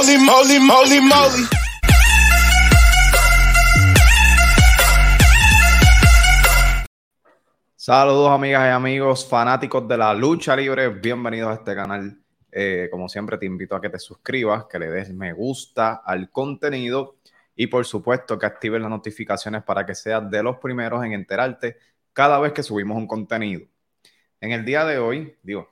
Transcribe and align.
moly, 0.00 0.18
moly, 0.18 0.60
moly, 0.60 1.00
moly. 1.00 1.44
Saludos 7.76 8.30
amigas 8.30 8.66
y 8.66 8.70
amigos 8.70 9.28
fanáticos 9.28 9.86
de 9.86 9.98
la 9.98 10.14
lucha 10.14 10.56
libre, 10.56 10.88
bienvenidos 10.88 11.50
a 11.50 11.54
este 11.54 11.74
canal. 11.74 12.18
Eh, 12.50 12.88
como 12.90 13.08
siempre 13.08 13.36
te 13.36 13.46
invito 13.46 13.76
a 13.76 13.80
que 13.80 13.90
te 13.90 13.98
suscribas, 13.98 14.64
que 14.66 14.78
le 14.78 14.90
des 14.90 15.12
me 15.12 15.32
gusta 15.32 16.02
al 16.04 16.30
contenido 16.30 17.16
y 17.54 17.66
por 17.66 17.84
supuesto 17.84 18.38
que 18.38 18.46
actives 18.46 18.80
las 18.80 18.90
notificaciones 18.90 19.62
para 19.64 19.84
que 19.84 19.94
seas 19.94 20.30
de 20.30 20.42
los 20.42 20.56
primeros 20.56 21.04
en 21.04 21.12
enterarte 21.12 21.76
cada 22.12 22.38
vez 22.38 22.52
que 22.52 22.62
subimos 22.62 22.96
un 22.96 23.06
contenido. 23.06 23.66
En 24.40 24.52
el 24.52 24.64
día 24.64 24.84
de 24.84 24.98
hoy, 24.98 25.36
digo, 25.42 25.68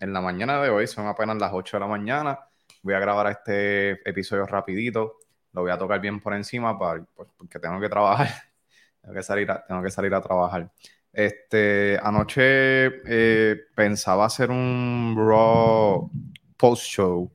en 0.00 0.14
la 0.14 0.22
mañana 0.22 0.62
de 0.62 0.70
hoy, 0.70 0.86
son 0.86 1.06
apenas 1.06 1.36
las 1.36 1.52
8 1.52 1.76
de 1.76 1.80
la 1.80 1.86
mañana, 1.86 2.49
voy 2.82 2.94
a 2.94 3.00
grabar 3.00 3.30
este 3.30 4.08
episodio 4.08 4.46
rapidito, 4.46 5.18
lo 5.52 5.62
voy 5.62 5.70
a 5.70 5.78
tocar 5.78 6.00
bien 6.00 6.20
por 6.20 6.34
encima 6.34 6.78
pues, 6.78 7.02
porque 7.36 7.58
tengo 7.58 7.80
que 7.80 7.88
trabajar, 7.88 8.28
tengo 9.02 9.14
que 9.14 9.22
salir 9.22 9.50
a, 9.50 9.64
tengo 9.66 9.82
que 9.82 9.90
salir 9.90 10.14
a 10.14 10.20
trabajar. 10.20 10.70
Este, 11.12 11.98
anoche 12.02 13.02
eh, 13.06 13.56
pensaba 13.74 14.26
hacer 14.26 14.50
un 14.50 15.14
Raw 15.16 16.10
post 16.56 16.84
show, 16.84 17.32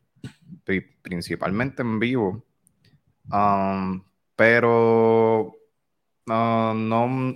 principalmente 1.01 1.81
en 1.81 1.99
vivo, 1.99 2.45
um, 3.31 4.01
pero 4.35 5.55
no 6.25 7.35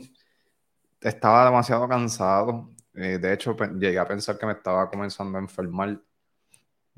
estaba 1.02 1.46
demasiado 1.46 1.88
cansado. 1.88 2.70
Eh, 2.94 3.18
de 3.18 3.34
hecho, 3.34 3.56
llegué 3.78 4.00
a 4.00 4.08
pensar 4.08 4.38
que 4.38 4.46
me 4.46 4.54
estaba 4.54 4.90
comenzando 4.90 5.38
a 5.38 5.42
enfermar 5.42 6.00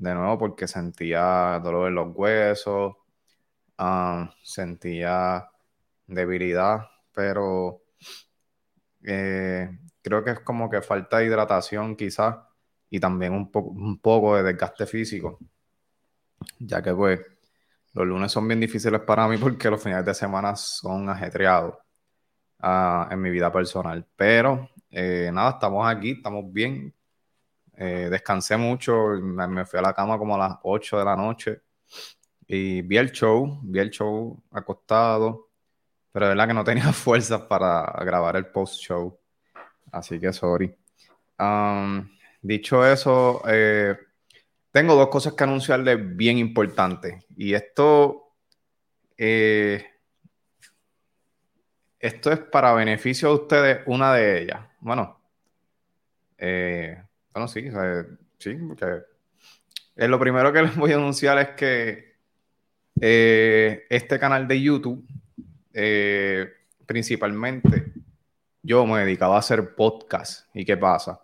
de 0.02 0.14
nuevo 0.14 0.38
porque 0.38 0.66
sentía 0.66 1.60
dolor 1.62 1.88
en 1.88 1.94
los 1.94 2.08
huesos, 2.14 2.94
um, 3.78 4.28
sentía 4.42 5.48
debilidad, 6.06 6.80
pero 7.12 7.82
eh, 9.04 9.70
creo 10.02 10.24
que 10.24 10.32
es 10.32 10.40
como 10.40 10.68
que 10.68 10.82
falta 10.82 11.18
de 11.18 11.26
hidratación 11.26 11.96
quizás 11.96 12.36
y 12.90 12.98
también 13.00 13.32
un, 13.32 13.50
un 13.54 13.98
poco 14.00 14.36
de 14.36 14.42
desgaste 14.42 14.86
físico, 14.86 15.38
ya 16.58 16.82
que 16.82 16.92
pues 16.94 17.20
los 17.92 18.06
lunes 18.06 18.32
son 18.32 18.48
bien 18.48 18.60
difíciles 18.60 19.00
para 19.02 19.28
mí 19.28 19.36
porque 19.38 19.70
los 19.70 19.82
fines 19.82 20.04
de 20.04 20.14
semana 20.14 20.56
son 20.56 21.08
ajetreados 21.08 21.76
uh, 22.62 23.04
en 23.10 23.20
mi 23.20 23.30
vida 23.30 23.52
personal. 23.52 24.04
Pero 24.16 24.68
eh, 24.90 25.30
nada, 25.32 25.50
estamos 25.50 25.86
aquí, 25.86 26.12
estamos 26.12 26.52
bien. 26.52 26.92
Eh, 27.84 28.08
descansé 28.10 28.56
mucho, 28.56 29.08
me, 29.20 29.64
fui 29.64 29.78
a 29.78 29.82
la 29.82 29.94
cama 29.94 30.18
como 30.18 30.36
a 30.36 30.38
las 30.38 30.58
8 30.62 30.98
de 30.98 31.04
la 31.04 31.16
noche 31.16 31.62
y 32.46 32.82
vi 32.82 32.96
el 32.96 33.10
show, 33.10 33.60
vi 33.62 33.80
el 33.80 33.90
show 33.90 34.40
acostado 34.52 35.52
pero 36.12 36.26
de 36.26 36.34
verdad 36.34 36.46
que 36.46 36.54
no 36.54 36.64
tenía 36.64 36.92
fuerzas 36.92 37.42
para 37.42 37.84
grabar 38.04 38.36
el 38.36 38.46
post-show. 38.46 39.18
Así 39.90 40.20
que 40.20 40.32
sorry. 40.32 40.76
Dicho 42.42 42.86
eso, 42.86 43.42
eh, 43.48 43.96
tengo 44.70 44.94
dos 44.94 45.08
cosas 45.08 45.32
que 45.32 45.44
anunciarles 45.44 46.16
bien 46.16 46.38
importantes. 46.38 47.24
Y 47.36 47.54
esto, 47.54 48.34
eh, 49.16 49.84
esto 51.98 52.32
es 52.32 52.38
para 52.38 52.74
beneficio 52.74 53.28
de 53.28 53.34
ustedes, 53.34 53.80
una 53.86 54.14
de 54.14 54.42
ellas. 54.42 54.60
Bueno, 54.80 55.20
eh, 56.38 57.02
bueno, 57.32 57.48
sí, 57.48 57.68
sí, 58.38 58.54
porque 58.54 59.02
lo 59.96 60.18
primero 60.18 60.52
que 60.52 60.62
les 60.62 60.76
voy 60.76 60.92
a 60.92 60.96
anunciar 60.96 61.38
es 61.38 61.48
que 61.50 62.12
este 62.94 64.18
canal 64.18 64.46
de 64.46 64.60
YouTube 64.60 65.06
eh, 65.74 66.48
principalmente 66.86 67.92
yo 68.62 68.86
me 68.86 69.00
dedicaba 69.00 69.36
a 69.36 69.40
hacer 69.40 69.74
podcast. 69.74 70.48
¿Y 70.54 70.64
qué 70.64 70.76
pasa? 70.76 71.22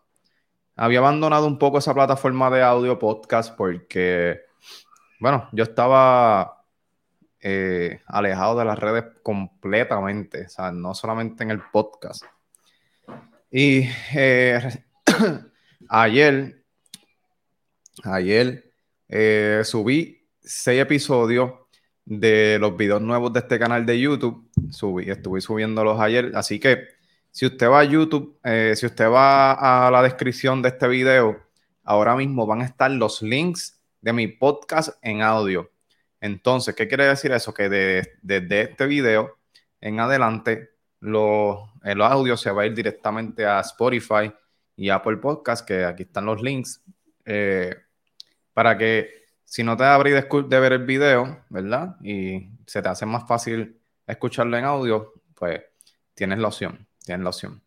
Había 0.76 1.00
abandonado 1.00 1.46
un 1.46 1.58
poco 1.58 1.78
esa 1.78 1.94
plataforma 1.94 2.50
de 2.50 2.62
audio 2.62 2.98
podcast 2.98 3.54
porque, 3.56 4.42
bueno, 5.20 5.48
yo 5.52 5.64
estaba 5.64 6.64
eh, 7.40 8.00
alejado 8.06 8.58
de 8.58 8.64
las 8.64 8.78
redes 8.78 9.04
completamente, 9.22 10.46
o 10.46 10.48
sea, 10.48 10.72
no 10.72 10.94
solamente 10.94 11.44
en 11.44 11.50
el 11.50 11.60
podcast. 11.60 12.24
Y 13.50 13.88
eh, 14.14 14.84
ayer, 15.88 16.62
ayer 18.04 18.72
subí 19.64 20.26
seis 20.40 20.80
episodios 20.80 21.52
de 22.04 22.58
los 22.58 22.76
videos 22.76 23.02
nuevos 23.02 23.32
de 23.32 23.40
este 23.40 23.58
canal 23.58 23.84
de 23.84 24.00
YouTube. 24.00 24.50
Subí, 24.70 25.10
estuve 25.10 25.40
subiéndolos 25.40 26.00
ayer. 26.00 26.32
Así 26.34 26.58
que 26.58 26.88
si 27.30 27.46
usted 27.46 27.68
va 27.68 27.80
a 27.80 27.84
YouTube, 27.84 28.38
eh, 28.42 28.72
si 28.74 28.86
usted 28.86 29.10
va 29.10 29.86
a 29.86 29.90
la 29.90 30.02
descripción 30.02 30.62
de 30.62 30.70
este 30.70 30.88
video, 30.88 31.38
ahora 31.84 32.16
mismo 32.16 32.46
van 32.46 32.62
a 32.62 32.64
estar 32.64 32.90
los 32.90 33.20
links 33.22 33.80
de 34.00 34.12
mi 34.12 34.26
podcast 34.26 34.98
en 35.02 35.22
audio. 35.22 35.70
Entonces, 36.20 36.74
¿qué 36.74 36.88
quiere 36.88 37.06
decir 37.06 37.30
eso? 37.32 37.52
Que 37.52 37.68
desde 37.68 38.62
este 38.62 38.86
video 38.86 39.38
en 39.80 40.00
adelante, 40.00 40.70
el 41.00 42.02
audio 42.02 42.36
se 42.36 42.50
va 42.50 42.62
a 42.62 42.66
ir 42.66 42.74
directamente 42.74 43.44
a 43.44 43.60
Spotify 43.60 44.32
y 44.78 44.90
Apple 44.90 45.16
Podcast, 45.16 45.66
que 45.66 45.84
aquí 45.84 46.04
están 46.04 46.24
los 46.24 46.40
links, 46.40 46.84
eh, 47.24 47.74
para 48.54 48.78
que 48.78 49.10
si 49.44 49.64
no 49.64 49.76
te 49.76 49.82
abrí 49.84 50.12
de, 50.12 50.22
de, 50.22 50.60
ver 50.60 50.72
el 50.72 50.84
video, 50.86 51.44
¿verdad? 51.48 51.96
Y 52.00 52.48
se 52.64 52.80
te 52.80 52.88
hace 52.88 53.04
más 53.04 53.26
fácil 53.26 53.80
escucharlo 54.06 54.56
en 54.56 54.64
audio, 54.64 55.14
pues 55.34 55.62
tienes 56.14 56.38
la 56.38 56.48
opción, 56.48 56.86
tienes 57.04 57.24
la 57.24 57.30
opción. 57.30 57.62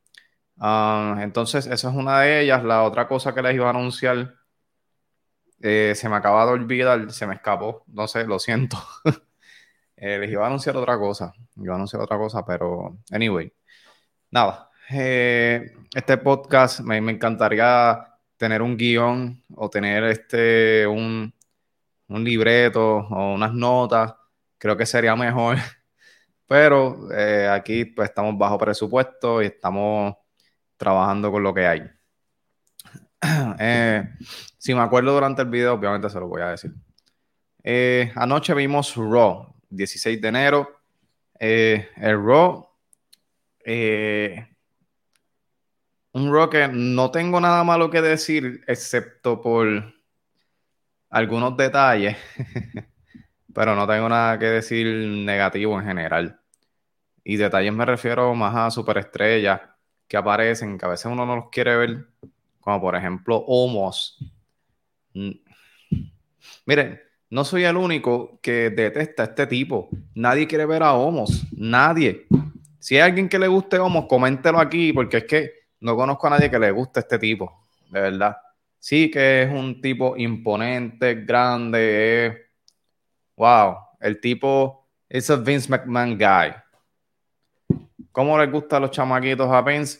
Ah, 0.57 1.17
entonces, 1.21 1.67
esa 1.67 1.89
es 1.89 1.95
una 1.95 2.21
de 2.21 2.43
ellas. 2.43 2.63
La 2.63 2.83
otra 2.83 3.07
cosa 3.09 3.35
que 3.35 3.41
les 3.41 3.55
iba 3.55 3.67
a 3.67 3.71
anunciar, 3.71 4.35
eh, 5.61 5.93
se 5.95 6.07
me 6.07 6.15
acaba 6.15 6.45
de 6.45 6.51
olvidar, 6.53 7.11
se 7.11 7.27
me 7.27 7.35
escapó, 7.35 7.83
no 7.87 8.07
sé, 8.07 8.25
lo 8.25 8.39
siento. 8.39 8.77
eh, 9.97 10.17
les 10.17 10.31
iba 10.31 10.43
a 10.45 10.47
anunciar 10.47 10.77
otra 10.77 10.97
cosa, 10.97 11.33
iba 11.57 11.73
a 11.73 11.75
anunciar 11.75 12.01
otra 12.01 12.17
cosa, 12.17 12.45
pero 12.45 12.99
anyway, 13.11 13.53
nada. 14.31 14.70
Eh, 14.93 15.71
este 15.95 16.17
podcast 16.17 16.81
me, 16.81 16.97
encantaría 16.97 18.05
tener 18.35 18.61
un 18.61 18.75
guion 18.75 19.41
o 19.55 19.69
tener 19.69 20.03
este, 20.03 20.85
un, 20.85 21.33
un 22.07 22.23
libreto 22.23 22.97
o 22.97 23.33
unas 23.33 23.53
notas, 23.53 24.13
creo 24.57 24.75
que 24.75 24.85
sería 24.85 25.15
mejor. 25.15 25.57
Pero 26.45 27.09
eh, 27.13 27.47
aquí 27.47 27.85
pues 27.85 28.09
estamos 28.09 28.37
bajo 28.37 28.57
presupuesto 28.57 29.41
y 29.41 29.45
estamos 29.45 30.15
trabajando 30.75 31.31
con 31.31 31.43
lo 31.43 31.53
que 31.53 31.67
hay. 31.67 31.81
Eh, 33.59 34.03
si 34.57 34.73
me 34.73 34.81
acuerdo 34.81 35.13
durante 35.13 35.43
el 35.43 35.47
video, 35.47 35.73
obviamente 35.73 36.09
se 36.09 36.19
lo 36.19 36.27
voy 36.27 36.41
a 36.41 36.49
decir. 36.49 36.73
Anoche 38.15 38.53
vimos 38.55 38.95
Raw, 38.95 39.53
16 39.69 40.19
de 40.19 40.27
enero. 40.27 40.81
el 41.39 42.25
Raw, 42.25 42.67
un 46.13 46.49
que 46.49 46.67
no 46.67 47.11
tengo 47.11 47.39
nada 47.39 47.63
malo 47.63 47.89
que 47.89 48.01
decir, 48.01 48.63
excepto 48.67 49.41
por 49.41 49.93
algunos 51.09 51.55
detalles, 51.57 52.17
pero 53.53 53.75
no 53.75 53.87
tengo 53.87 54.09
nada 54.09 54.37
que 54.37 54.45
decir 54.45 54.87
negativo 54.87 55.79
en 55.79 55.85
general. 55.85 56.39
Y 57.23 57.37
detalles 57.37 57.73
me 57.73 57.85
refiero 57.85 58.33
más 58.35 58.55
a 58.55 58.71
superestrellas 58.71 59.61
que 60.07 60.17
aparecen, 60.17 60.77
que 60.77 60.85
a 60.85 60.89
veces 60.89 61.05
uno 61.05 61.25
no 61.25 61.35
los 61.35 61.49
quiere 61.49 61.75
ver, 61.77 62.07
como 62.59 62.81
por 62.81 62.95
ejemplo 62.95 63.37
Homos. 63.47 64.17
Miren, 66.65 66.99
no 67.29 67.45
soy 67.45 67.63
el 67.63 67.77
único 67.77 68.39
que 68.41 68.69
detesta 68.69 69.23
a 69.23 69.25
este 69.27 69.47
tipo. 69.47 69.89
Nadie 70.15 70.47
quiere 70.47 70.65
ver 70.65 70.83
a 70.83 70.93
Homos, 70.93 71.45
nadie. 71.55 72.27
Si 72.79 72.95
hay 72.95 73.01
alguien 73.01 73.29
que 73.29 73.39
le 73.39 73.47
guste 73.47 73.79
Homos, 73.79 74.05
coméntelo 74.07 74.59
aquí, 74.59 74.91
porque 74.91 75.17
es 75.17 75.23
que 75.25 75.60
no 75.81 75.95
conozco 75.95 76.27
a 76.27 76.31
nadie 76.31 76.49
que 76.49 76.57
le 76.57 76.71
guste 76.71 77.01
este 77.01 77.19
tipo, 77.19 77.67
de 77.89 78.01
verdad 78.01 78.37
sí 78.81 79.11
que 79.11 79.43
es 79.43 79.51
un 79.51 79.79
tipo 79.79 80.17
imponente, 80.17 81.23
grande, 81.23 82.49
wow, 83.37 83.77
el 83.99 84.19
tipo 84.19 84.89
es 85.07 85.29
a 85.29 85.35
Vince 85.37 85.69
McMahon 85.69 86.17
guy. 86.17 86.53
¿Cómo 88.11 88.37
les 88.37 88.51
gusta 88.51 88.77
a 88.77 88.79
los 88.79 88.91
chamaquitos 88.91 89.49
a 89.49 89.61
Vince? 89.61 89.99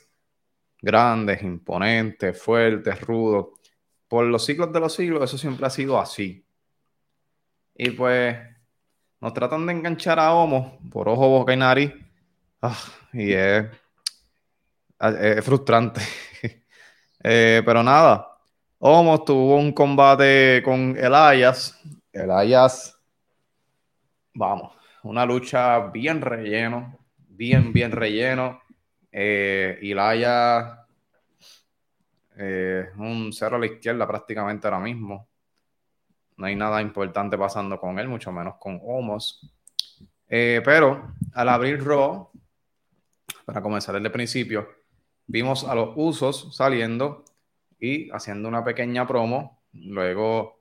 Grandes, 0.82 1.42
imponentes, 1.44 2.42
fuertes, 2.42 3.00
rudos. 3.02 3.50
Por 4.08 4.26
los 4.26 4.44
siglos 4.44 4.74
de 4.74 4.80
los 4.80 4.94
siglos, 4.94 5.24
eso 5.24 5.38
siempre 5.38 5.68
ha 5.68 5.70
sido 5.70 6.00
así. 6.00 6.44
Y 7.76 7.92
pues 7.92 8.36
nos 9.22 9.34
tratan 9.34 9.66
de 9.68 9.74
enganchar 9.74 10.20
a 10.20 10.34
Homo 10.34 10.80
por 10.92 11.08
ojo, 11.08 11.30
boca 11.30 11.54
y 11.54 11.58
nariz. 11.58 11.94
Ah, 12.62 12.78
y 13.14 13.32
es, 13.32 13.66
es 15.02 15.44
frustrante. 15.44 16.02
Eh, 17.24 17.62
pero 17.64 17.84
nada, 17.84 18.40
Homos 18.80 19.24
tuvo 19.26 19.58
un 19.58 19.74
combate 19.74 20.60
con 20.66 20.98
Elias 20.98 21.80
Elias, 22.12 23.00
vamos, 24.34 24.74
una 25.04 25.26
lucha 25.26 25.80
bien 25.92 26.20
relleno, 26.22 27.00
bien, 27.30 27.72
bien 27.72 27.92
relleno. 27.92 28.62
Eh, 29.12 29.80
Elias, 29.82 30.78
eh, 32.38 32.90
un 32.98 33.32
cero 33.32 33.56
a 33.56 33.60
la 33.60 33.66
izquierda 33.66 34.08
prácticamente 34.08 34.68
ahora 34.68 34.80
mismo. 34.80 35.30
No 36.38 36.46
hay 36.46 36.56
nada 36.56 36.82
importante 36.82 37.38
pasando 37.38 37.80
con 37.80 37.98
él, 38.00 38.08
mucho 38.08 38.32
menos 38.32 38.56
con 38.60 38.80
Homos. 38.84 39.40
Eh, 40.28 40.62
pero 40.64 41.14
al 41.34 41.50
abrir 41.50 41.84
Raw, 41.84 42.30
para 43.46 43.62
comenzar 43.62 43.96
desde 43.96 44.08
el 44.08 44.14
principio, 44.14 44.68
vimos 45.32 45.64
a 45.64 45.74
los 45.74 45.92
usos 45.96 46.54
saliendo 46.54 47.24
y 47.80 48.12
haciendo 48.12 48.50
una 48.50 48.64
pequeña 48.64 49.08
promo. 49.08 49.64
Luego 49.74 50.60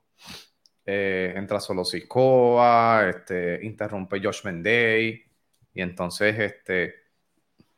eh, 0.87 1.33
entra 1.37 1.59
solo 1.59 1.85
Sikoa, 1.85 3.09
este, 3.09 3.59
interrumpe 3.65 4.21
Josh 4.23 4.43
Day 4.45 5.23
y 5.75 5.83
entonces 5.83 6.39
este, 6.39 6.95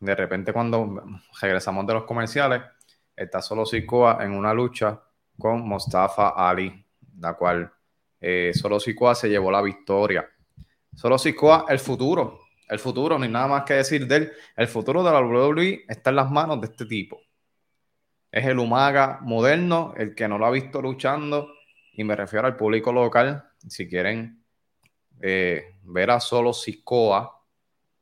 de 0.01 0.15
repente 0.15 0.53
cuando 0.53 1.03
regresamos 1.41 1.87
de 1.87 1.95
los 1.95 2.05
comerciales, 2.05 2.61
está 3.17 3.41
solo 3.41 3.65
Sikoa 3.65 4.19
en 4.23 4.33
una 4.33 4.53
lucha 4.53 5.01
con 5.39 5.63
Mustafa 5.63 6.29
Ali, 6.29 6.85
la 7.19 7.33
cual 7.35 7.73
eh, 8.21 8.53
solo 8.55 8.79
Sikoa 8.79 9.15
se 9.15 9.31
llevó 9.31 9.51
la 9.51 9.63
victoria. 9.63 10.29
Solo 10.95 11.19
Sikoa, 11.19 11.65
el 11.71 11.79
futuro, 11.79 12.42
el 12.73 12.79
futuro, 12.79 13.19
ni 13.19 13.29
nada 13.29 13.47
más 13.49 13.65
que 13.65 13.75
decir 13.75 14.07
de 14.07 14.17
él. 14.17 14.33
El 14.57 14.67
futuro 14.67 15.05
de 15.05 15.13
la 15.13 15.21
WWE 15.21 15.85
está 15.87 16.09
en 16.09 16.17
las 16.17 16.31
manos 16.31 16.59
de 16.59 16.69
este 16.69 16.87
tipo. 16.87 17.21
Es 18.31 18.47
el 18.47 18.59
Umaga 18.59 19.19
moderno, 19.21 19.93
el 19.95 20.15
que 20.15 20.27
no 20.27 20.39
lo 20.39 20.47
ha 20.47 20.51
visto 20.51 20.81
luchando, 20.81 21.53
y 21.93 22.03
me 22.03 22.17
refiero 22.17 22.47
al 22.47 22.57
público 22.57 22.91
local. 22.91 23.45
Si 23.69 23.87
quieren 23.87 24.43
eh, 25.21 25.75
ver 25.83 26.13
a 26.13 26.19
solo 26.19 26.55
Sikoa, 26.55 27.43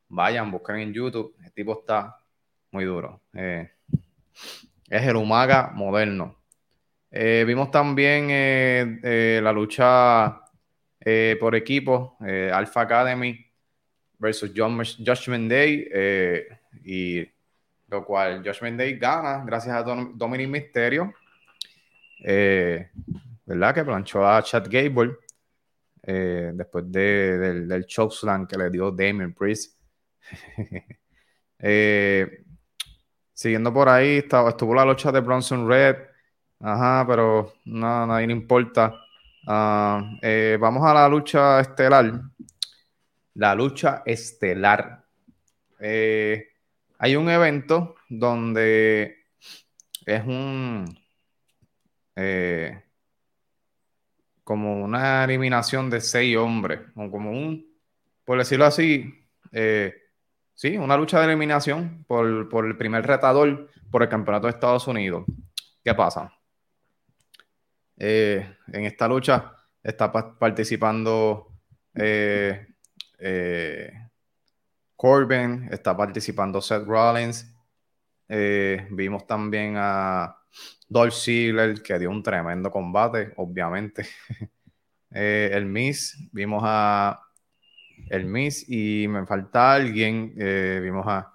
vayan, 0.07 0.49
busquen 0.49 0.77
en 0.77 0.93
YouTube. 0.93 1.35
El 1.43 1.51
tipo 1.51 1.79
está 1.81 2.15
muy 2.71 2.85
duro. 2.85 3.23
Eh, 3.33 3.69
es 4.89 5.03
el 5.03 5.17
Umaga 5.17 5.71
moderno. 5.73 6.37
Eh, 7.11 7.43
vimos 7.45 7.69
también 7.71 8.29
la 9.43 9.51
lucha 9.51 10.43
por 11.41 11.55
equipo, 11.55 12.15
Alpha 12.21 12.81
Academy 12.81 13.50
versus 14.21 14.51
Judgment 14.53 15.49
Day, 15.49 15.87
y 16.85 17.27
lo 17.89 18.05
cual 18.05 18.43
Judgment 18.45 18.77
Day 18.77 18.97
gana 18.97 19.43
gracias 19.43 19.75
a 19.75 19.83
Dominic 19.83 20.47
Mysterio, 20.47 21.13
¿verdad? 22.19 23.75
Que 23.75 23.83
planchó 23.83 24.25
a 24.25 24.43
Chad 24.43 24.67
Gable 24.69 25.17
después 26.03 26.91
del, 26.91 27.67
del 27.67 27.85
chokeslam 27.85 28.47
que 28.47 28.57
le 28.57 28.69
dio 28.69 28.91
Damien 28.91 29.33
Priest. 29.33 29.77
Eh, 31.63 32.43
siguiendo 33.33 33.71
por 33.71 33.87
ahí, 33.87 34.17
estuvo 34.17 34.73
la 34.73 34.83
lucha 34.83 35.11
de 35.11 35.19
Bronson 35.19 35.69
Red. 35.69 35.95
Ajá, 36.59 37.05
pero 37.07 37.53
no, 37.65 38.07
nadie 38.07 38.27
le 38.27 38.33
importa. 38.33 38.95
Ah, 39.47 40.17
eh, 40.21 40.57
vamos 40.59 40.83
a 40.83 40.93
la 40.93 41.07
lucha 41.07 41.59
estelar. 41.59 42.21
La 43.41 43.55
lucha 43.55 44.03
estelar. 44.05 45.03
Eh, 45.79 46.47
hay 46.99 47.15
un 47.15 47.27
evento 47.27 47.95
donde 48.07 49.25
es 50.05 50.23
un 50.27 50.85
como 54.43 54.83
una 54.83 55.23
eliminación 55.23 55.89
de 55.89 56.01
seis 56.01 56.37
hombres, 56.37 56.81
como 56.93 57.31
un, 57.31 57.65
por 58.23 58.37
decirlo 58.37 58.65
así, 58.65 59.11
eh, 59.51 59.91
sí, 60.53 60.77
una 60.77 60.95
lucha 60.95 61.19
de 61.19 61.25
eliminación 61.25 62.05
por, 62.07 62.67
el 62.67 62.77
primer 62.77 63.07
retador 63.07 63.71
por 63.89 64.03
el 64.03 64.09
campeonato 64.09 64.45
de 64.45 64.51
Estados 64.51 64.85
Unidos. 64.87 65.25
¿Qué 65.83 65.95
pasa? 65.95 66.31
Eh, 67.97 68.55
en 68.71 68.85
esta 68.85 69.07
lucha 69.07 69.51
está 69.81 70.11
participando 70.11 71.47
eh, 71.95 72.70
Corbin, 74.95 75.69
está 75.71 75.95
participando 75.95 76.61
Seth 76.61 76.85
Rollins. 76.85 77.53
vimos 78.27 79.27
también 79.27 79.75
a 79.77 80.35
Dolph 80.87 81.13
Ziggler, 81.13 81.81
que 81.81 81.99
dio 81.99 82.09
un 82.09 82.23
tremendo 82.23 82.71
combate, 82.71 83.33
obviamente. 83.37 84.07
el 85.11 85.65
Miss, 85.65 86.17
vimos 86.31 86.61
a 86.65 87.21
el 88.09 88.25
Miss 88.25 88.65
y 88.67 89.07
me 89.07 89.25
falta 89.25 89.73
alguien. 89.73 90.33
Eh, 90.37 90.79
vimos 90.81 91.05
a 91.07 91.33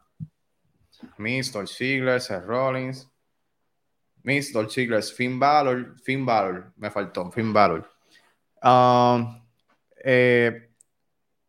Miss, 1.19 1.53
Dolph 1.53 1.71
Ziggler, 1.71 2.21
Seth 2.21 2.45
Rollins. 2.45 3.09
Miss, 4.23 4.53
Dolph 4.53 4.73
Ziggler, 4.73 5.03
Finn 5.03 5.39
Balor. 5.39 5.97
Finn 6.03 6.27
Balor, 6.27 6.73
me 6.77 6.91
faltó, 6.91 7.31
Finn 7.31 7.53
Balor. 7.53 7.89
Um, 8.63 9.41
eh, 10.05 10.66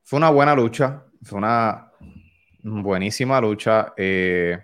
fue 0.08 0.16
una 0.16 0.30
buena 0.30 0.56
lucha, 0.56 1.04
fue 1.22 1.38
una 1.38 1.92
buenísima 2.64 3.42
lucha. 3.42 3.94
Eh, 3.98 4.58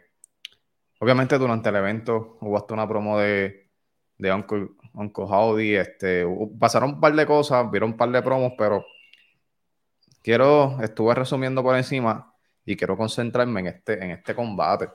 obviamente 1.00 1.38
durante 1.38 1.68
el 1.68 1.76
evento 1.76 2.38
hubo 2.40 2.56
hasta 2.56 2.74
una 2.74 2.88
promo 2.88 3.20
de, 3.20 3.70
de 4.18 4.32
Uncle, 4.32 4.70
Uncle 4.94 5.26
Howdy. 5.28 5.76
Este, 5.76 6.26
pasaron 6.58 6.92
un 6.92 7.02
par 7.02 7.14
de 7.14 7.26
cosas, 7.26 7.70
vieron 7.70 7.92
un 7.92 7.98
par 7.98 8.10
de 8.10 8.22
promos, 8.22 8.54
pero 8.58 8.86
quiero, 10.22 10.82
estuve 10.82 11.14
resumiendo 11.14 11.62
por 11.62 11.76
encima 11.76 12.34
y 12.64 12.78
quiero 12.78 12.96
concentrarme 12.96 13.60
en 13.60 13.68
este, 13.68 14.02
en 14.02 14.12
este 14.12 14.34
combate. 14.34 14.92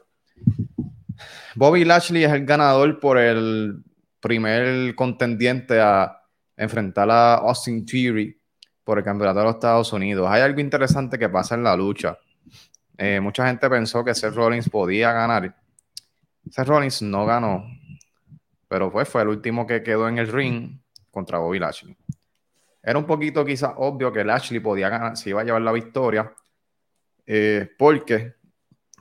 Bobby 1.56 1.84
Lashley 1.84 2.24
es 2.24 2.32
el 2.32 2.46
ganador 2.46 2.98
por 3.00 3.18
el 3.18 3.84
primer 4.18 4.94
contendiente 4.94 5.78
a 5.78 6.22
enfrentar 6.56 7.10
a 7.10 7.34
Austin 7.34 7.84
Theory 7.84 8.37
por 8.88 8.96
el 8.96 9.04
campeonato 9.04 9.40
de 9.40 9.44
los 9.44 9.56
Estados 9.56 9.92
Unidos. 9.92 10.26
Hay 10.30 10.40
algo 10.40 10.60
interesante 10.60 11.18
que 11.18 11.28
pasa 11.28 11.54
en 11.54 11.62
la 11.62 11.76
lucha. 11.76 12.18
Eh, 12.96 13.20
mucha 13.20 13.46
gente 13.46 13.68
pensó 13.68 14.02
que 14.02 14.14
Seth 14.14 14.32
Rollins 14.32 14.70
podía 14.70 15.12
ganar. 15.12 15.54
Seth 16.50 16.66
Rollins 16.66 17.02
no 17.02 17.26
ganó, 17.26 17.66
pero 18.66 18.90
pues 18.90 19.06
fue 19.06 19.20
el 19.20 19.28
último 19.28 19.66
que 19.66 19.82
quedó 19.82 20.08
en 20.08 20.16
el 20.16 20.32
ring 20.32 20.80
contra 21.10 21.36
Bobby 21.36 21.58
Lashley. 21.58 21.94
Era 22.82 22.98
un 22.98 23.04
poquito 23.04 23.44
quizás 23.44 23.74
obvio 23.76 24.10
que 24.10 24.24
Lashley 24.24 24.60
podía 24.60 24.88
ganar, 24.88 25.18
se 25.18 25.28
iba 25.28 25.42
a 25.42 25.44
llevar 25.44 25.60
la 25.60 25.72
victoria, 25.72 26.32
eh, 27.26 27.68
porque 27.76 28.36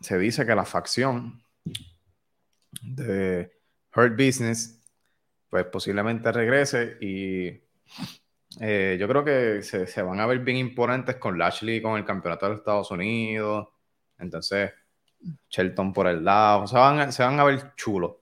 se 0.02 0.18
dice 0.18 0.46
que 0.46 0.54
la 0.54 0.66
facción 0.66 1.42
de 2.82 3.54
Hurt 3.96 4.18
Business, 4.18 4.82
pues 5.50 5.64
posiblemente 5.68 6.30
regrese 6.34 6.98
y 7.00 7.62
eh, 8.60 8.98
yo 9.00 9.08
creo 9.08 9.24
que 9.24 9.62
se, 9.62 10.02
van 10.02 10.20
a 10.20 10.26
ver 10.26 10.40
bien 10.40 10.58
imponentes 10.58 11.18
con 11.18 11.38
Lashley, 11.38 11.82
con 11.82 11.98
el 11.98 12.06
campeonato 12.06 12.50
de 12.50 12.56
Estados 12.56 12.90
Unidos, 12.92 13.68
entonces 14.18 14.72
Shelton 15.50 15.94
por 15.94 16.08
el 16.08 16.24
lado, 16.24 16.66
se 16.68 16.76
van, 16.76 17.12
se 17.12 17.24
van 17.24 17.40
a 17.40 17.44
ver 17.44 17.76
chulos. 17.76 18.14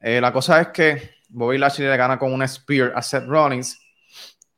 Eh, 0.00 0.20
la 0.20 0.32
cosa 0.32 0.60
es 0.60 0.68
que 0.68 1.10
Bobby 1.28 1.58
Lashley 1.58 1.88
le 1.88 1.96
gana 1.96 2.18
con 2.18 2.32
una 2.32 2.46
Spear 2.46 2.92
a 2.94 3.02
Seth 3.02 3.26
Rollins 3.26 3.80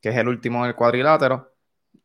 que 0.00 0.10
es 0.10 0.16
el 0.16 0.28
último 0.28 0.62
en 0.62 0.68
el 0.68 0.76
cuadrilátero, 0.76 1.52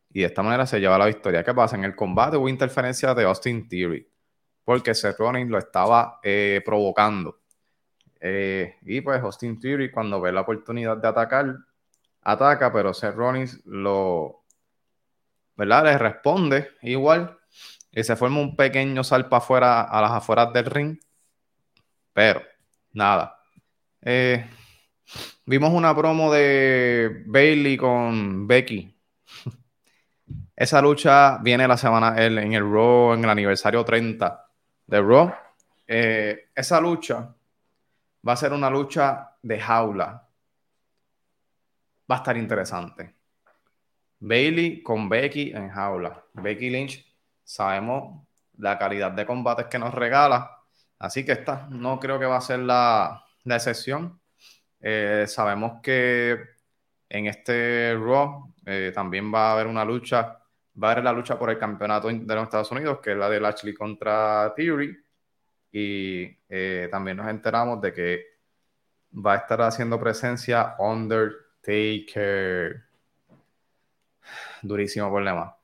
y 0.10 0.22
de 0.22 0.26
esta 0.26 0.42
manera 0.42 0.66
se 0.66 0.80
lleva 0.80 0.98
la 0.98 1.06
victoria. 1.06 1.44
¿Qué 1.44 1.54
pasa? 1.54 1.76
En 1.76 1.84
el 1.84 1.96
combate 1.96 2.36
hubo 2.36 2.50
interferencia 2.50 3.14
de 3.14 3.26
Austin 3.26 3.68
Theory, 3.68 4.08
porque 4.64 4.96
Seth 4.96 5.18
Rollins 5.20 5.52
lo 5.52 5.58
estaba 5.58 6.20
eh, 6.24 6.62
provocando. 6.66 7.42
Y 8.24 9.02
pues 9.02 9.22
Austin 9.22 9.60
Theory, 9.60 9.92
cuando 9.92 10.22
ve 10.22 10.32
la 10.32 10.42
oportunidad 10.42 10.98
de 10.98 11.08
atacar, 11.08 11.56
ataca, 12.22 12.72
pero 12.72 12.94
Seth 12.94 13.16
Rollins 13.16 13.62
lo, 13.66 14.44
¿verdad? 15.56 15.86
Le 15.86 15.98
responde 15.98 16.70
igual 16.82 17.38
y 17.92 18.04
se 18.04 18.16
forma 18.16 18.40
un 18.40 18.56
pequeño 18.56 19.04
salpa 19.04 19.38
afuera, 19.38 19.82
a 19.84 20.02
las 20.02 20.12
afueras 20.12 20.54
del 20.54 20.66
ring. 20.66 20.98
Pero, 22.14 22.42
nada. 22.94 23.38
Eh, 24.02 24.46
Vimos 25.46 25.74
una 25.74 25.96
promo 25.96 26.32
de 26.32 27.24
Bailey 27.26 27.76
con 27.76 28.48
Becky. 28.48 28.96
Esa 30.56 30.82
lucha 30.82 31.40
viene 31.40 31.68
la 31.68 31.78
semana 31.78 32.24
en 32.24 32.54
el 32.54 32.64
Raw, 32.64 33.14
en 33.14 33.24
el 33.24 33.30
aniversario 33.30 33.84
30 33.84 34.48
de 34.88 35.02
Raw. 35.02 35.34
Eh, 35.88 36.50
esa 36.56 36.80
lucha 36.80 37.36
va 38.26 38.34
a 38.34 38.38
ser 38.38 38.54
una 38.54 38.70
lucha 38.70 39.36
de 39.42 39.60
jaula. 39.60 40.26
Va 42.12 42.16
a 42.16 42.18
estar 42.18 42.36
interesante. 42.36 43.16
Bailey 44.20 44.84
con 44.84 45.08
Becky 45.08 45.54
en 45.54 45.70
jaula. 45.70 46.26
Becky 46.34 46.70
Lynch, 46.70 47.06
sabemos 47.42 48.28
la 48.58 48.78
calidad 48.78 49.12
de 49.14 49.26
combates 49.26 49.68
que 49.68 49.80
nos 49.80 49.94
regala. 49.94 50.60
Así 51.00 51.24
que 51.24 51.32
esta 51.32 51.68
no 51.70 52.02
creo 52.02 52.20
que 52.20 52.26
va 52.26 52.36
a 52.36 52.42
ser 52.42 52.60
la, 52.60 53.24
la 53.46 53.56
excepción. 53.56 54.20
Eh, 54.82 55.24
sabemos 55.26 55.82
que 55.82 56.38
en 57.08 57.28
este 57.28 57.96
Raw 57.96 58.54
eh, 58.66 58.92
también 58.94 59.34
va 59.34 59.50
a 59.50 59.54
haber 59.54 59.68
una 59.68 59.86
lucha, 59.86 60.38
va 60.84 60.90
a 60.90 60.92
haber 60.92 61.06
la 61.06 61.14
lucha 61.14 61.40
por 61.40 61.50
el 61.50 61.58
campeonato 61.58 62.10
de 62.10 62.36
los 62.36 62.44
Estados 62.44 62.72
Unidos, 62.72 63.00
que 63.02 63.14
es 63.14 63.18
la 63.18 63.30
de 63.30 63.40
Lashley 63.40 63.74
contra 63.74 64.54
Theory. 64.54 64.98
Y 65.72 66.38
eh, 66.50 66.90
también 66.92 67.16
nos 67.16 67.30
enteramos 67.30 67.80
de 67.80 67.94
que 67.94 68.26
va 69.14 69.34
a 69.34 69.38
estar 69.38 69.62
haciendo 69.62 69.98
presencia 69.98 70.76
Undertaker. 71.64 72.84
Durísimo 74.62 75.10
problema. 75.10 75.56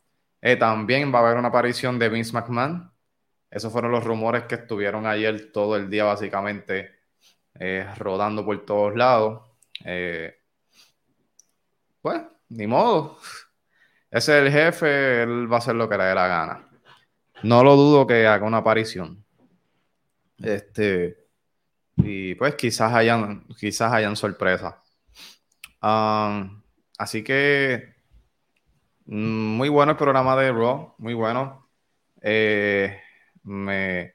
Eh, 0.41 0.55
también 0.55 1.13
va 1.13 1.19
a 1.19 1.21
haber 1.23 1.37
una 1.37 1.49
aparición 1.49 1.99
de 1.99 2.09
Vince 2.09 2.33
McMahon. 2.33 2.91
Esos 3.49 3.71
fueron 3.71 3.91
los 3.91 4.03
rumores 4.03 4.43
que 4.43 4.55
estuvieron 4.55 5.05
ayer 5.05 5.51
todo 5.51 5.75
el 5.77 5.89
día, 5.89 6.03
básicamente, 6.03 6.91
rodando 7.97 8.45
por 8.45 8.65
todos 8.65 8.95
lados. 8.95 9.41
pues, 12.01 12.21
ni 12.49 12.67
modo. 12.67 13.19
Ese 14.09 14.37
es 14.37 14.45
el 14.45 14.51
jefe, 14.51 15.23
él 15.23 15.51
va 15.51 15.57
a 15.57 15.59
hacer 15.59 15.75
lo 15.75 15.89
que 15.89 15.97
le 15.97 16.05
dé 16.05 16.15
la 16.15 16.27
gana. 16.27 16.69
No 17.43 17.63
lo 17.63 17.75
dudo 17.75 18.07
que 18.07 18.25
haga 18.27 18.45
una 18.45 18.57
aparición. 18.57 19.23
Este, 20.39 21.27
y 21.97 22.35
pues 22.35 22.55
quizás 22.55 22.93
hayan, 22.93 23.45
quizás 23.59 23.91
hayan 23.93 24.15
sorpresas. 24.15 24.75
Así 25.81 27.23
que 27.23 27.95
mm, 29.05 29.57
muy 29.57 29.69
bueno 29.69 29.91
el 29.93 29.97
programa 29.97 30.35
de 30.35 30.51
Raw, 30.51 30.95
muy 30.97 31.13
bueno. 31.13 31.67
Eh, 32.21 32.99
me, 33.43 34.13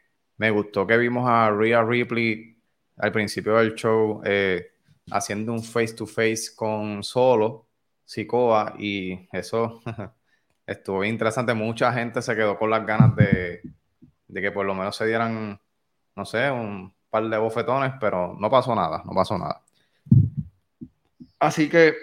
gustó 0.50 0.86
que 0.86 0.96
vimos 0.98 1.28
a 1.28 1.50
Rhea 1.50 1.82
Ripley 1.82 2.56
al 2.98 3.12
principio 3.12 3.56
del 3.56 3.74
show 3.74 4.20
eh, 4.24 4.72
haciendo 5.10 5.52
un 5.52 5.62
face 5.62 5.94
to 5.94 6.06
face 6.06 6.54
con 6.54 7.02
Solo 7.02 7.66
Sicoa 8.04 8.74
y 8.78 9.28
eso 9.32 9.80
estuvo 10.66 11.04
interesante. 11.04 11.54
Mucha 11.54 11.92
gente 11.92 12.22
se 12.22 12.34
quedó 12.36 12.58
con 12.58 12.70
las 12.70 12.84
ganas 12.86 13.14
de, 13.16 13.62
que 14.32 14.52
por 14.52 14.66
lo 14.66 14.74
menos 14.74 14.96
se 14.96 15.06
dieran, 15.06 15.60
no 16.16 16.24
sé, 16.24 16.50
un 16.50 16.92
par 17.10 17.28
de 17.28 17.38
bofetones, 17.38 17.92
pero 18.00 18.36
no 18.38 18.50
pasó 18.50 18.74
nada, 18.74 19.02
no 19.04 19.12
pasó 19.12 19.38
nada. 19.38 19.62
Así 21.42 21.68
que 21.68 21.96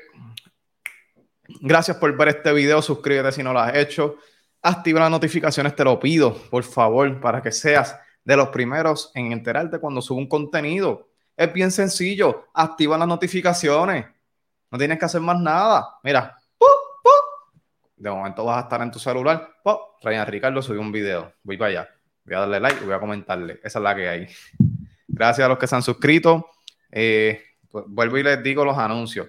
gracias 1.61 1.95
por 1.95 2.15
ver 2.17 2.27
este 2.27 2.51
video, 2.51 2.81
suscríbete 2.81 3.31
si 3.31 3.41
no 3.41 3.53
lo 3.53 3.59
has 3.59 3.73
hecho, 3.73 4.17
activa 4.61 4.99
las 4.99 5.11
notificaciones, 5.11 5.73
te 5.77 5.85
lo 5.85 5.97
pido, 5.97 6.35
por 6.49 6.61
favor, 6.65 7.21
para 7.21 7.41
que 7.41 7.53
seas 7.53 7.97
de 8.25 8.35
los 8.35 8.49
primeros 8.49 9.13
en 9.15 9.31
enterarte 9.31 9.79
cuando 9.79 10.01
subo 10.01 10.19
un 10.19 10.27
contenido. 10.27 11.07
Es 11.37 11.53
bien 11.53 11.71
sencillo, 11.71 12.49
activa 12.53 12.97
las 12.97 13.07
notificaciones. 13.07 14.07
No 14.69 14.77
tienes 14.77 14.99
que 14.99 15.05
hacer 15.05 15.21
más 15.21 15.39
nada. 15.39 15.99
Mira, 16.03 16.35
de 17.95 18.09
momento 18.09 18.43
vas 18.43 18.57
a 18.57 18.61
estar 18.63 18.81
en 18.81 18.91
tu 18.91 18.99
celular. 18.99 19.55
Ryan 20.03 20.27
Ricardo 20.27 20.61
subió 20.61 20.81
un 20.81 20.91
video. 20.91 21.31
Voy 21.43 21.55
para 21.55 21.69
allá. 21.69 21.89
Voy 22.25 22.35
a 22.35 22.39
darle 22.39 22.59
like 22.59 22.81
y 22.81 22.85
voy 22.85 22.93
a 22.93 22.99
comentarle. 22.99 23.61
Esa 23.63 23.79
es 23.79 23.83
la 23.83 23.95
que 23.95 24.09
hay. 24.09 24.27
Gracias 25.07 25.45
a 25.45 25.47
los 25.47 25.57
que 25.57 25.65
se 25.65 25.75
han 25.77 25.81
suscrito. 25.81 26.49
Eh, 26.91 27.41
vuelvo 27.71 28.17
y 28.17 28.23
les 28.23 28.41
digo 28.43 28.65
los 28.65 28.77
anuncios. 28.77 29.27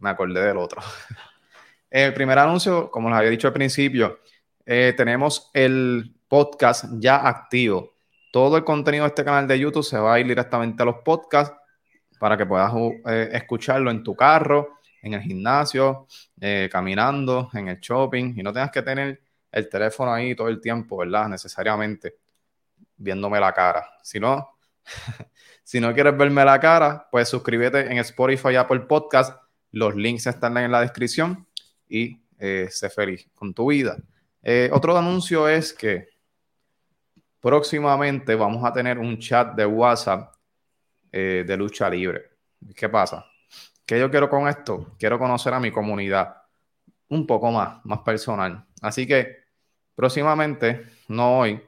Me 0.00 0.10
acordé 0.10 0.40
del 0.40 0.58
otro. 0.58 0.82
El 1.90 2.12
primer 2.12 2.38
anuncio, 2.38 2.90
como 2.90 3.08
les 3.08 3.18
había 3.18 3.30
dicho 3.30 3.46
al 3.48 3.54
principio, 3.54 4.20
eh, 4.64 4.92
tenemos 4.96 5.50
el 5.54 6.14
podcast 6.28 6.86
ya 6.98 7.26
activo. 7.26 7.94
Todo 8.32 8.56
el 8.56 8.64
contenido 8.64 9.04
de 9.04 9.08
este 9.08 9.24
canal 9.24 9.46
de 9.46 9.58
YouTube 9.58 9.84
se 9.84 9.96
va 9.96 10.14
a 10.14 10.20
ir 10.20 10.26
directamente 10.26 10.82
a 10.82 10.86
los 10.86 10.96
podcasts 10.96 11.56
para 12.18 12.36
que 12.36 12.44
puedas 12.44 12.72
eh, 13.06 13.30
escucharlo 13.32 13.90
en 13.90 14.02
tu 14.02 14.14
carro, 14.14 14.78
en 15.00 15.14
el 15.14 15.22
gimnasio, 15.22 16.06
eh, 16.40 16.68
caminando, 16.70 17.48
en 17.54 17.68
el 17.68 17.78
shopping 17.78 18.34
y 18.36 18.42
no 18.42 18.52
tengas 18.52 18.72
que 18.72 18.82
tener 18.82 19.22
el 19.52 19.68
teléfono 19.68 20.12
ahí 20.12 20.34
todo 20.34 20.48
el 20.48 20.60
tiempo, 20.60 20.96
¿verdad? 20.98 21.28
Necesariamente 21.28 22.16
viéndome 22.96 23.38
la 23.38 23.52
cara. 23.52 23.88
Si 24.02 24.18
no, 24.18 24.55
si 25.64 25.80
no 25.80 25.92
quieres 25.94 26.16
verme 26.16 26.44
la 26.44 26.60
cara, 26.60 27.08
pues 27.10 27.28
suscríbete 27.28 27.90
en 27.90 27.98
Spotify 27.98 28.56
Apple 28.56 28.80
Podcast. 28.80 29.42
Los 29.72 29.94
links 29.94 30.26
están 30.26 30.56
en 30.58 30.72
la 30.72 30.80
descripción 30.80 31.46
y 31.88 32.20
eh, 32.38 32.68
sé 32.70 32.90
feliz 32.90 33.28
con 33.34 33.52
tu 33.52 33.70
vida. 33.70 33.96
otro 34.72 34.96
anuncio 34.96 35.48
es 35.48 35.72
que 35.72 36.08
próximamente 37.40 38.34
vamos 38.34 38.64
a 38.64 38.72
tener 38.72 38.98
un 38.98 39.18
chat 39.18 39.54
de 39.54 39.64
WhatsApp 39.64 40.34
eh, 41.12 41.44
de 41.46 41.56
lucha 41.56 41.88
libre. 41.88 42.24
¿Qué 42.74 42.88
pasa? 42.88 43.24
¿Qué 43.86 44.00
yo 44.00 44.10
quiero 44.10 44.28
con 44.28 44.48
esto? 44.48 44.94
Quiero 44.98 45.18
conocer 45.18 45.54
a 45.54 45.60
mi 45.60 45.70
comunidad 45.70 46.42
un 47.08 47.26
poco 47.26 47.52
más, 47.52 47.84
más 47.84 48.00
personal. 48.00 48.66
Así 48.82 49.06
que 49.06 49.44
próximamente, 49.94 50.86
no 51.08 51.38
hoy, 51.38 51.62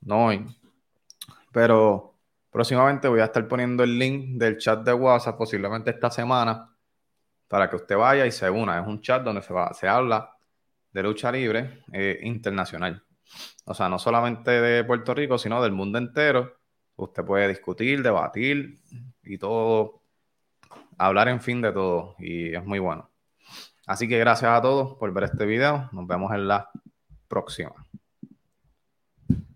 no 0.00 0.26
hoy, 0.26 0.44
pero 1.52 2.13
próximamente 2.54 3.08
voy 3.08 3.20
a 3.20 3.24
estar 3.24 3.46
poniendo 3.48 3.82
el 3.82 3.98
link 3.98 4.38
del 4.38 4.56
chat 4.58 4.84
de 4.84 4.94
WhatsApp, 4.94 5.36
posiblemente 5.36 5.90
esta 5.90 6.08
semana, 6.08 6.72
para 7.48 7.68
que 7.68 7.74
usted 7.74 7.96
vaya 7.96 8.24
y 8.24 8.30
se 8.30 8.48
una. 8.48 8.80
Es 8.80 8.86
un 8.86 9.02
chat 9.02 9.24
donde 9.24 9.42
se, 9.42 9.52
va, 9.52 9.74
se 9.74 9.88
habla 9.88 10.30
de 10.92 11.02
lucha 11.02 11.32
libre 11.32 11.82
eh, 11.92 12.20
internacional. 12.22 13.02
O 13.64 13.74
sea, 13.74 13.88
no 13.88 13.98
solamente 13.98 14.52
de 14.52 14.84
Puerto 14.84 15.12
Rico, 15.14 15.36
sino 15.36 15.60
del 15.60 15.72
mundo 15.72 15.98
entero 15.98 16.54
Usted 16.96 17.24
puede 17.24 17.48
discutir, 17.48 18.02
debatir 18.02 18.78
y 19.24 19.36
todo, 19.36 20.02
hablar 20.96 21.28
en 21.28 21.40
fin 21.40 21.60
de 21.60 21.72
todo 21.72 22.14
y 22.18 22.54
es 22.54 22.64
muy 22.64 22.78
bueno. 22.78 23.10
Así 23.86 24.08
que 24.08 24.18
gracias 24.18 24.50
a 24.52 24.62
todos 24.62 24.96
por 24.96 25.12
ver 25.12 25.24
este 25.24 25.44
video. 25.44 25.88
Nos 25.92 26.06
vemos 26.06 26.32
en 26.32 26.46
la 26.46 26.70
próxima. 27.26 27.74